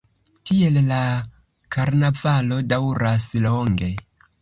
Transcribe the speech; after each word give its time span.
Tiel 0.49 0.79
la 0.91 1.01
karnavalo 1.77 2.61
daŭras 2.75 3.33
longe. 3.49 3.97